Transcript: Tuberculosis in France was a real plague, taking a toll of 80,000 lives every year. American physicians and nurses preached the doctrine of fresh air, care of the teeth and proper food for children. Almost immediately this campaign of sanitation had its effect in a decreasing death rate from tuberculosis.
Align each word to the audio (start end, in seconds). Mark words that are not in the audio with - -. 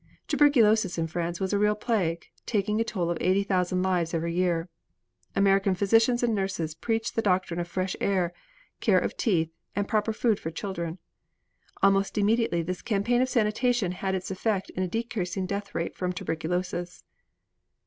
Tuberculosis 0.27 0.97
in 0.97 1.05
France 1.05 1.39
was 1.39 1.53
a 1.53 1.59
real 1.59 1.75
plague, 1.75 2.25
taking 2.47 2.81
a 2.81 2.83
toll 2.83 3.11
of 3.11 3.19
80,000 3.21 3.83
lives 3.83 4.15
every 4.15 4.33
year. 4.33 4.67
American 5.35 5.75
physicians 5.75 6.23
and 6.23 6.33
nurses 6.33 6.73
preached 6.73 7.15
the 7.15 7.21
doctrine 7.21 7.59
of 7.59 7.67
fresh 7.67 7.95
air, 8.01 8.33
care 8.79 8.97
of 8.97 9.11
the 9.11 9.17
teeth 9.17 9.51
and 9.75 9.87
proper 9.87 10.11
food 10.11 10.39
for 10.39 10.49
children. 10.49 10.97
Almost 11.83 12.17
immediately 12.17 12.63
this 12.63 12.81
campaign 12.81 13.21
of 13.21 13.29
sanitation 13.29 13.91
had 13.91 14.15
its 14.15 14.31
effect 14.31 14.71
in 14.71 14.81
a 14.81 14.87
decreasing 14.87 15.45
death 15.45 15.75
rate 15.75 15.95
from 15.95 16.13
tuberculosis. 16.13 17.03